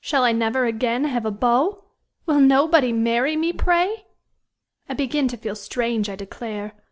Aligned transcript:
Shall 0.00 0.24
I 0.24 0.32
never 0.32 0.64
again 0.64 1.04
have 1.04 1.24
a 1.24 1.30
beau? 1.30 1.84
Will 2.26 2.40
nobody 2.40 2.92
marry 2.92 3.36
me, 3.36 3.52
pray! 3.52 4.06
I 4.88 4.94
begin 4.94 5.28
to 5.28 5.36
feel 5.36 5.54
strange, 5.54 6.08
I 6.10 6.16
declare! 6.16 6.72